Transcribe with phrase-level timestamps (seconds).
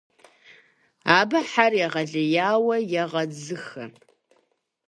[1.17, 3.85] Абы хьэр егъэлеяуэ егъэдзыхэ.